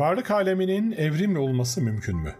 Varlık 0.00 0.30
aleminin 0.30 0.92
evrimli 0.92 1.38
olması 1.38 1.80
mümkün 1.82 2.16
mü? 2.16 2.34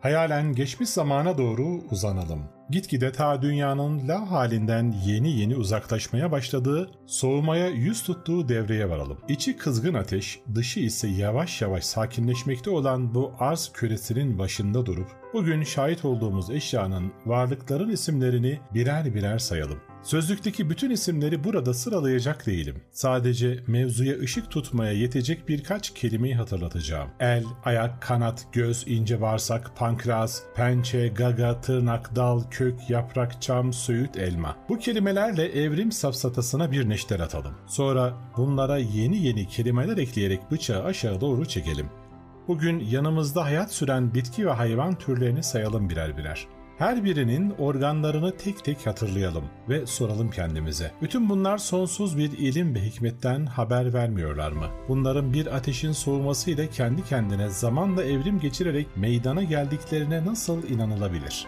Hayalen 0.00 0.52
geçmiş 0.52 0.88
zamana 0.88 1.38
doğru 1.38 1.80
uzanalım. 1.90 2.42
Gitgide 2.70 3.12
ta 3.12 3.42
dünyanın 3.42 4.08
la 4.08 4.30
halinden 4.30 4.94
yeni 5.04 5.38
yeni 5.38 5.56
uzaklaşmaya 5.56 6.32
başladığı, 6.32 6.90
soğumaya 7.06 7.68
yüz 7.68 8.02
tuttuğu 8.02 8.48
devreye 8.48 8.90
varalım. 8.90 9.18
İçi 9.28 9.56
kızgın 9.56 9.94
ateş, 9.94 10.40
dışı 10.54 10.80
ise 10.80 11.08
yavaş 11.08 11.62
yavaş 11.62 11.84
sakinleşmekte 11.84 12.70
olan 12.70 13.14
bu 13.14 13.32
arz 13.38 13.72
küresinin 13.72 14.38
başında 14.38 14.86
durup, 14.86 15.08
bugün 15.34 15.62
şahit 15.62 16.04
olduğumuz 16.04 16.50
eşyanın, 16.50 17.12
varlıkların 17.26 17.90
isimlerini 17.90 18.60
birer 18.74 19.14
birer 19.14 19.38
sayalım. 19.38 19.80
Sözlükteki 20.08 20.70
bütün 20.70 20.90
isimleri 20.90 21.44
burada 21.44 21.74
sıralayacak 21.74 22.46
değilim. 22.46 22.82
Sadece 22.92 23.64
mevzuya 23.66 24.18
ışık 24.18 24.50
tutmaya 24.50 24.92
yetecek 24.92 25.48
birkaç 25.48 25.94
kelimeyi 25.94 26.34
hatırlatacağım. 26.34 27.08
El, 27.20 27.44
ayak, 27.64 28.02
kanat, 28.02 28.46
göz, 28.52 28.84
ince 28.86 29.20
bağırsak, 29.20 29.76
pankreas, 29.76 30.42
pençe, 30.54 31.08
gaga, 31.08 31.60
tırnak, 31.60 32.16
dal, 32.16 32.42
kök, 32.50 32.90
yaprak, 32.90 33.42
çam, 33.42 33.72
söğüt, 33.72 34.16
elma. 34.16 34.56
Bu 34.68 34.78
kelimelerle 34.78 35.62
evrim 35.62 35.92
safsatasına 35.92 36.72
bir 36.72 36.88
neşter 36.88 37.20
atalım. 37.20 37.54
Sonra 37.66 38.14
bunlara 38.36 38.78
yeni 38.78 39.26
yeni 39.26 39.48
kelimeler 39.48 39.96
ekleyerek 39.96 40.50
bıçağı 40.50 40.84
aşağı 40.84 41.20
doğru 41.20 41.44
çekelim. 41.44 41.86
Bugün 42.48 42.80
yanımızda 42.80 43.44
hayat 43.44 43.72
süren 43.72 44.14
bitki 44.14 44.46
ve 44.46 44.50
hayvan 44.50 44.94
türlerini 44.94 45.42
sayalım 45.42 45.90
birer 45.90 46.16
birer. 46.16 46.57
Her 46.78 47.04
birinin 47.04 47.50
organlarını 47.50 48.36
tek 48.36 48.64
tek 48.64 48.86
hatırlayalım 48.86 49.44
ve 49.68 49.86
soralım 49.86 50.30
kendimize. 50.30 50.92
Bütün 51.02 51.28
bunlar 51.28 51.58
sonsuz 51.58 52.18
bir 52.18 52.32
ilim 52.32 52.74
ve 52.74 52.80
hikmetten 52.80 53.46
haber 53.46 53.94
vermiyorlar 53.94 54.52
mı? 54.52 54.66
Bunların 54.88 55.32
bir 55.32 55.46
ateşin 55.56 55.92
soğumasıyla 55.92 56.66
kendi 56.66 57.04
kendine 57.04 57.48
zamanla 57.48 58.04
evrim 58.04 58.40
geçirerek 58.40 58.96
meydana 58.96 59.42
geldiklerine 59.42 60.26
nasıl 60.26 60.68
inanılabilir? 60.68 61.46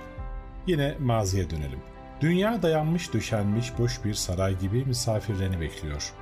Yine 0.67 0.95
maziye 0.98 1.50
dönelim. 1.50 1.81
Dünya 2.20 2.62
dayanmış 2.62 3.12
döşenmiş 3.12 3.78
boş 3.78 4.05
bir 4.05 4.15
saray 4.15 4.59
gibi 4.59 4.84
misafirlerini 4.84 5.61
bekliyor. 5.61 6.12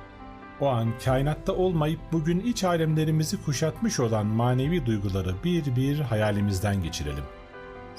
O 0.61 0.67
an 0.67 0.93
kainatta 1.05 1.53
olmayıp 1.53 1.99
bugün 2.11 2.39
iç 2.39 2.63
alemlerimizi 2.63 3.43
kuşatmış 3.43 3.99
olan 3.99 4.25
manevi 4.25 4.85
duyguları 4.85 5.35
bir 5.43 5.75
bir 5.75 5.99
hayalimizden 5.99 6.83
geçirelim. 6.83 7.23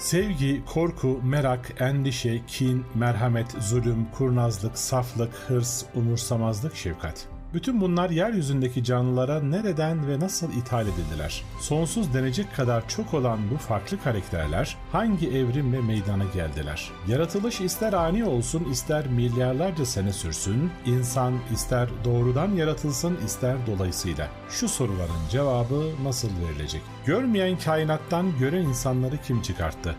Sevgi, 0.01 0.63
korku, 0.67 1.21
merak, 1.25 1.81
endişe, 1.81 2.41
kin, 2.47 2.85
merhamet, 2.95 3.51
zulüm, 3.61 4.07
kurnazlık, 4.11 4.79
saflık, 4.79 5.35
hırs, 5.35 5.85
umursamazlık, 5.95 6.77
şefkat. 6.77 7.29
Bütün 7.55 7.81
bunlar 7.81 8.11
yeryüzündeki 8.11 8.85
canlılara 8.85 9.41
nereden 9.41 10.09
ve 10.09 10.21
nasıl 10.21 10.53
ithal 10.53 10.87
edildiler? 10.87 11.43
Sonsuz 11.61 12.15
denecek 12.15 12.55
kadar 12.55 12.89
çok 12.89 13.15
olan 13.15 13.39
bu 13.51 13.57
farklı 13.57 14.03
karakterler 14.03 14.77
hangi 14.93 15.29
evrimle 15.29 15.81
meydana 15.81 16.25
geldiler? 16.35 16.91
Yaratılış 17.09 17.61
ister 17.61 17.93
ani 17.93 18.25
olsun 18.25 18.65
ister 18.65 19.07
milyarlarca 19.07 19.87
sene 19.87 20.13
sürsün, 20.13 20.71
insan 20.87 21.35
ister 21.53 21.89
doğrudan 22.05 22.53
yaratılsın 22.53 23.19
ister 23.27 23.57
dolayısıyla. 23.67 24.29
Şu 24.51 24.69
soruların 24.69 25.29
cevabı 25.31 25.91
nasıl 26.05 26.29
verilecek? 26.49 26.83
Görmeyen 27.07 27.59
kainattan 27.59 28.39
gören 28.39 28.63
insanları 28.63 29.17
kim 29.17 29.43
çıkarttı? 29.43 29.97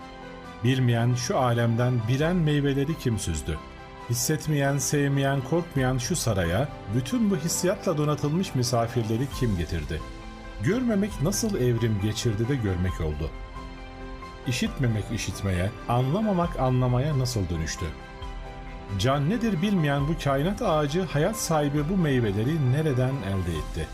Bilmeyen 0.63 1.13
şu 1.13 1.37
alemden 1.37 1.93
bilen 2.07 2.35
meyveleri 2.35 2.97
kim 2.97 3.19
süzdü? 3.19 3.57
Hissetmeyen, 4.11 4.77
sevmeyen, 4.77 5.41
korkmayan 5.41 5.97
şu 5.97 6.15
saraya 6.15 6.67
bütün 6.95 7.31
bu 7.31 7.37
hissiyatla 7.37 7.97
donatılmış 7.97 8.55
misafirleri 8.55 9.27
kim 9.39 9.57
getirdi? 9.57 10.01
Görmemek 10.63 11.21
nasıl 11.21 11.55
evrim 11.55 11.99
geçirdi 12.01 12.47
de 12.47 12.55
görmek 12.55 13.01
oldu? 13.01 13.29
İşitmemek 14.47 15.03
işitmeye, 15.13 15.71
anlamamak 15.89 16.59
anlamaya 16.59 17.19
nasıl 17.19 17.49
dönüştü? 17.49 17.85
Can 18.99 19.29
nedir 19.29 19.61
bilmeyen 19.61 20.07
bu 20.07 20.23
kainat 20.23 20.61
ağacı 20.61 21.01
hayat 21.01 21.37
sahibi 21.37 21.89
bu 21.89 21.97
meyveleri 21.97 22.71
nereden 22.71 23.13
elde 23.13 23.57
etti? 23.57 23.87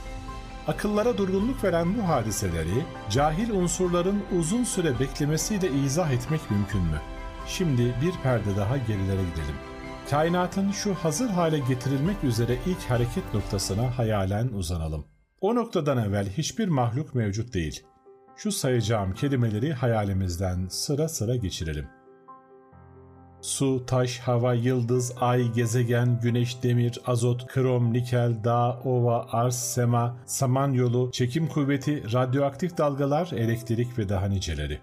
Akıllara 0.68 1.18
durgunluk 1.18 1.64
veren 1.64 1.98
bu 1.98 2.08
hadiseleri 2.08 2.86
cahil 3.10 3.50
unsurların 3.50 4.24
uzun 4.40 4.64
süre 4.64 5.00
beklemesiyle 5.00 5.72
izah 5.72 6.12
etmek 6.12 6.52
mümkün 6.52 6.82
mü? 6.82 7.02
Şimdi 7.48 7.96
bir 8.02 8.12
perde 8.24 8.56
daha 8.58 8.78
gerilere 8.78 9.22
gidelim 9.22 9.67
kainatın 10.10 10.72
şu 10.72 10.94
hazır 10.94 11.30
hale 11.30 11.60
getirilmek 11.60 12.24
üzere 12.24 12.58
ilk 12.66 12.80
hareket 12.80 13.34
noktasına 13.34 13.98
hayalen 13.98 14.48
uzanalım. 14.48 15.06
O 15.42 15.56
noktadan 15.56 15.98
evvel 15.98 16.30
hiçbir 16.30 16.68
mahluk 16.68 17.16
mevcut 17.16 17.54
değil. 17.54 17.84
Şu 18.36 18.52
sayacağım 18.52 19.14
kelimeleri 19.14 19.74
hayalimizden 19.74 20.68
sıra 20.68 21.10
sıra 21.10 21.36
geçirelim. 21.36 21.88
Su, 23.42 23.86
taş, 23.86 24.20
hava, 24.20 24.54
yıldız, 24.54 25.14
ay, 25.20 25.54
gezegen, 25.54 26.20
güneş, 26.22 26.64
demir, 26.64 27.00
azot, 27.06 27.48
krom, 27.48 27.94
nikel, 27.94 28.44
dağ, 28.44 28.80
ova, 28.80 29.28
arz, 29.32 29.56
sema, 29.56 30.18
samanyolu, 30.26 31.12
çekim 31.12 31.48
kuvveti, 31.48 32.14
radyoaktif 32.14 32.78
dalgalar, 32.78 33.32
elektrik 33.32 33.98
ve 33.98 34.10
daha 34.10 34.26
niceleri. 34.26 34.80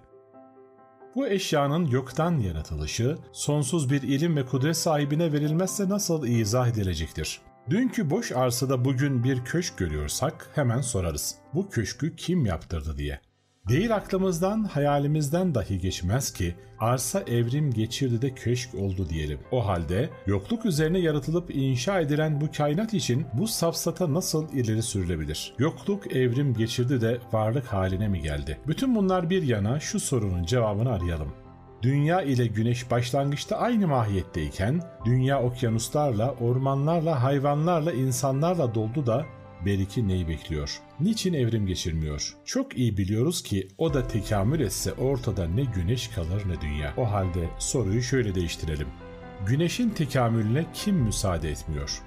Bu 1.14 1.26
eşyanın 1.26 1.86
yoktan 1.86 2.38
yaratılışı 2.38 3.19
sonsuz 3.32 3.91
bir 3.91 4.02
ilim 4.02 4.36
ve 4.36 4.47
kudret 4.47 4.76
sahibine 4.76 5.32
verilmezse 5.32 5.88
nasıl 5.88 6.26
izah 6.26 6.69
edilecektir? 6.69 7.41
Dünkü 7.70 8.10
boş 8.10 8.32
arsada 8.32 8.84
bugün 8.84 9.25
bir 9.25 9.44
köşk 9.44 9.78
görüyorsak 9.78 10.50
hemen 10.54 10.80
sorarız. 10.80 11.34
Bu 11.54 11.70
köşkü 11.70 12.16
kim 12.16 12.47
yaptırdı 12.47 12.98
diye. 12.98 13.20
Değil 13.69 13.94
aklımızdan, 13.94 14.64
hayalimizden 14.64 15.54
dahi 15.54 15.78
geçmez 15.78 16.32
ki 16.32 16.54
arsa 16.78 17.20
evrim 17.20 17.70
geçirdi 17.70 18.22
de 18.22 18.34
köşk 18.34 18.75
oldu 18.75 19.08
diyelim. 19.08 19.38
O 19.52 19.66
halde 19.66 20.10
yokluk 20.26 20.66
üzerine 20.66 20.98
yaratılıp 20.98 21.56
inşa 21.56 22.00
edilen 22.00 22.41
bu 22.41 22.47
kainat 22.56 22.94
için 22.94 23.26
bu 23.32 23.47
safsata 23.47 24.14
nasıl 24.14 24.52
ileri 24.52 24.82
sürülebilir? 24.82 25.54
Yokluk 25.58 26.16
evrim 26.16 26.54
geçirdi 26.54 27.00
de 27.00 27.19
varlık 27.32 27.66
haline 27.66 28.08
mi 28.08 28.22
geldi? 28.22 28.58
Bütün 28.66 28.94
bunlar 28.94 29.30
bir 29.30 29.42
yana 29.42 29.81
şu 29.81 30.00
sorunun 30.00 30.44
cevabını 30.44 30.92
arayalım. 30.92 31.32
Dünya 31.82 32.22
ile 32.22 32.46
güneş 32.46 32.91
başlangıçta 32.91 33.56
aynı 33.56 33.86
mahiyetteyken 33.86 34.82
dünya 35.04 35.42
okyanuslarla, 35.42 36.34
ormanlarla, 36.41 37.22
hayvanlarla, 37.22 37.92
insanlarla 37.92 38.75
doldu 38.75 39.06
da 39.06 39.25
Beriki 39.66 40.08
neyi 40.08 40.28
bekliyor? 40.28 40.80
Niçin 41.00 41.34
evrim 41.34 41.66
geçirmiyor? 41.66 42.36
Çok 42.44 42.78
iyi 42.78 42.97
biliyoruz 42.97 43.42
ki 43.42 43.69
o 43.78 43.94
da 43.94 44.08
tekamül 44.08 44.60
etse 44.60 44.92
ortada 44.92 45.47
ne 45.47 45.64
güneş 45.64 46.08
kalır 46.08 46.42
ne 46.48 46.60
dünya. 46.60 46.94
O 46.97 47.10
halde 47.10 47.48
soruyu 47.58 48.02
şöyle 48.02 48.34
değiştirelim. 48.34 48.88
Güneşin 49.47 49.91
tekamülüne 49.91 50.66
kim 50.75 50.97
müsaade 50.97 51.50
etmiyor? 51.50 52.02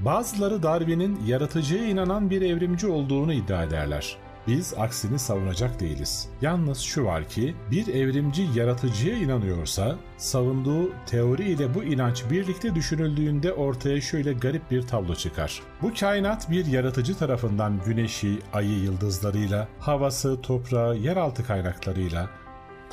Bazıları 0.00 0.62
Darwin'in 0.62 1.20
yaratıcıya 1.26 1.84
inanan 1.84 2.30
bir 2.30 2.42
evrimci 2.42 2.86
olduğunu 2.86 3.32
iddia 3.32 3.64
ederler. 3.64 4.16
Biz 4.46 4.74
aksini 4.78 5.18
savunacak 5.18 5.80
değiliz. 5.80 6.28
Yalnız 6.42 6.78
şu 6.78 7.04
var 7.04 7.28
ki 7.28 7.54
bir 7.70 7.94
evrimci 7.94 8.46
yaratıcıya 8.54 9.16
inanıyorsa 9.16 9.96
savunduğu 10.16 10.90
teori 11.06 11.50
ile 11.50 11.74
bu 11.74 11.84
inanç 11.84 12.24
birlikte 12.30 12.74
düşünüldüğünde 12.74 13.52
ortaya 13.52 14.00
şöyle 14.00 14.32
garip 14.32 14.70
bir 14.70 14.82
tablo 14.82 15.14
çıkar. 15.14 15.62
Bu 15.82 15.92
kainat 16.00 16.50
bir 16.50 16.66
yaratıcı 16.66 17.18
tarafından 17.18 17.80
güneşi, 17.86 18.38
ayı 18.52 18.78
yıldızlarıyla, 18.78 19.68
havası, 19.78 20.40
toprağı, 20.42 20.96
yeraltı 20.96 21.46
kaynaklarıyla, 21.46 22.30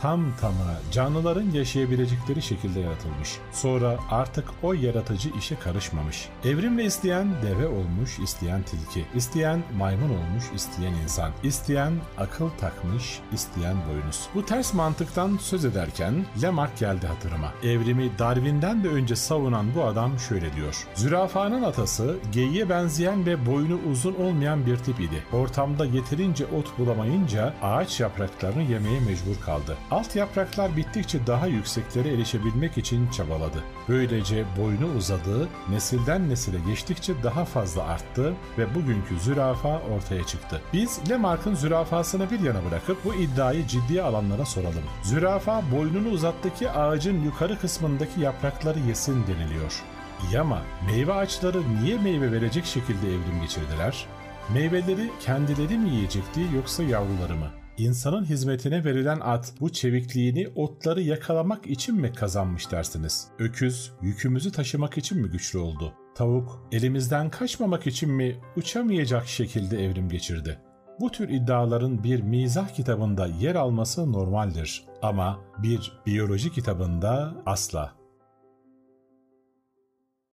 tam 0.02 0.36
tamına 0.42 0.78
canlıların 0.92 1.52
yaşayabilecekleri 1.52 2.42
şekilde 2.42 2.80
yaratılmış. 2.80 3.38
Sonra 3.52 3.98
artık 4.10 4.46
o 4.64 4.74
yaratıcı 4.74 5.30
işe 5.38 5.56
karışmamış. 5.56 6.30
Evrimle 6.44 6.86
isteyen 6.86 7.28
deve 7.44 7.68
olmuş, 7.68 8.20
isteyen 8.20 8.64
tilki, 8.64 9.06
isteyen 9.16 9.64
maymun 9.78 10.10
olmuş, 10.10 10.44
isteyen 10.56 10.94
insan, 10.94 11.32
isteyen 11.44 11.94
akıl 12.18 12.50
takmış, 12.50 13.20
isteyen 13.34 13.78
boynuz. 13.90 14.28
Bu 14.36 14.46
ters 14.46 14.74
mantıktan 14.74 15.38
söz 15.42 15.66
ederken 15.66 16.26
Lamarck 16.42 16.80
geldi 16.80 17.08
hatırıma. 17.08 17.54
Evrimi 17.64 18.20
Darwin'den 18.20 18.84
de 18.84 18.88
önce 18.88 19.16
savunan 19.16 19.66
bu 19.76 19.84
adam 19.84 20.20
şöyle 20.20 20.54
diyor. 20.54 20.88
Zürafanın 20.96 21.64
atası 21.64 22.16
geyiğe 22.32 22.70
benzeyen 22.70 23.26
ve 23.26 23.46
boynu 23.46 23.80
uzun 23.92 24.16
olmayan 24.16 24.66
bir 24.66 24.78
tip 24.78 25.00
idi. 25.00 25.24
Ortamda 25.34 25.86
yeterince 25.86 26.46
ot 26.46 26.78
bulamayınca 26.78 27.54
ağaç 27.62 28.00
yapraklarını 28.00 28.62
yemeye 28.62 29.00
mecbur 29.00 29.42
kaldı. 29.46 29.78
Alt 29.92 30.16
yapraklar 30.16 30.78
bittikçe 30.78 31.28
daha 31.28 31.48
yükseklere 31.48 32.14
erişebilmek 32.14 32.78
için 32.78 33.10
çabaladı. 33.10 33.64
Böylece 33.90 34.46
boynu 34.58 34.96
uzadı, 34.98 35.50
nesilden 35.70 36.30
nesile 36.30 36.58
geçtikçe 36.68 37.24
daha 37.24 37.46
fazla 37.46 37.84
arttı 37.84 38.34
ve 38.58 38.76
bugünkü 38.76 39.20
zürafa 39.20 39.80
ortaya 39.80 40.24
çıktı. 40.26 40.62
Biz 40.74 41.00
Lamarck'ın 41.10 41.56
zürafasını 41.56 42.32
bir 42.32 42.40
yana 42.40 42.66
bırakıp 42.70 43.06
bu 43.06 43.14
iddiayı 43.14 43.68
ciddiye 43.68 44.02
alanlara 44.02 44.46
soralım. 44.46 44.84
Zürafa 45.04 45.64
boynunu 45.72 46.10
uzattığı 46.10 46.72
ağacın 46.72 47.24
yukarı 47.24 47.60
kısmındaki 47.60 48.22
yaprakları 48.22 48.80
yesin 48.80 49.28
deniliyor. 49.28 49.84
İyi 50.24 50.40
ama 50.40 50.62
meyve 50.86 51.14
ağaçları 51.14 51.62
niye 51.82 51.98
meyve 51.98 52.32
verecek 52.32 52.66
şekilde 52.66 53.08
evrim 53.08 53.42
geçirdiler? 53.42 54.06
Meyveleri 54.54 55.12
kendileri 55.20 55.78
mi 55.78 55.90
yiyecekti 55.90 56.42
yoksa 56.56 56.84
yavruları 56.84 57.36
mı? 57.36 57.52
İnsanın 57.78 58.26
hizmetine 58.26 58.86
verilen 58.86 59.20
at 59.20 59.54
bu 59.60 59.72
çevikliğini 59.72 60.48
otları 60.56 61.02
yakalamak 61.02 61.68
için 61.68 61.96
mi 61.96 62.14
kazanmış 62.14 62.72
dersiniz? 62.72 63.28
Öküz 63.40 63.92
yükümüzü 64.02 64.52
taşımak 64.52 64.98
için 64.98 65.22
mi 65.22 65.30
güçlü 65.30 65.60
oldu? 65.60 65.94
Tavuk 66.16 66.68
elimizden 66.72 67.30
kaçmamak 67.30 67.88
için 67.88 68.12
mi 68.12 68.36
uçamayacak 68.56 69.28
şekilde 69.28 69.86
evrim 69.86 70.10
geçirdi? 70.10 70.60
Bu 71.00 71.12
tür 71.12 71.30
iddiaların 71.30 72.04
bir 72.04 72.22
mizah 72.22 72.70
kitabında 72.70 73.28
yer 73.28 73.56
alması 73.56 74.12
normaldir 74.12 74.86
ama 75.02 75.40
bir 75.64 75.92
biyoloji 76.06 76.52
kitabında 76.52 77.36
asla. 77.46 77.97